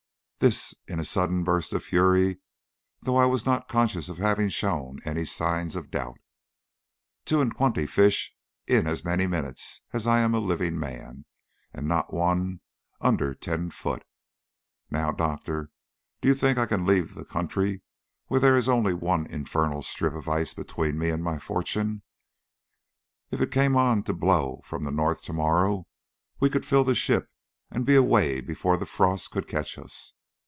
[0.43, 2.39] this in a sudden burst of fury,
[2.99, 6.17] though I was not conscious of having shown any signs of doubt.
[7.25, 8.33] "Two and twenty fish
[8.65, 11.25] in as many minutes as I am a living man,
[11.75, 12.59] and not one
[12.99, 14.03] under ten foot.
[14.89, 15.69] Now, Doctor,
[16.21, 17.83] do you think I can leave the country
[18.25, 22.01] when there is only one infernal strip of ice between me and my fortune?
[23.29, 25.85] If it came on to blow from the north to morrow
[26.39, 27.29] we could fill the ship
[27.69, 30.13] and be away before the frost could catch us.